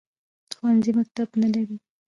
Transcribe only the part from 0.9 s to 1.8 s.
مکتب نه لري